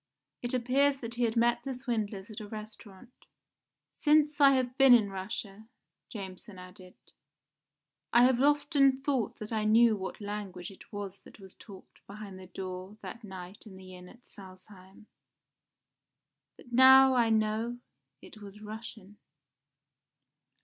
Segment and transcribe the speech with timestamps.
[0.41, 3.13] It appears that he had met the swindlers at a restaurant."
[3.91, 5.67] "Since I have been in Russia,"
[6.09, 6.95] Jameson added,
[8.11, 12.39] "I have often thought that I knew what language it was that was talked behind
[12.39, 15.05] the door that night in the inn at Salzheim,
[16.57, 17.77] but now I know
[18.23, 19.19] it was Russian."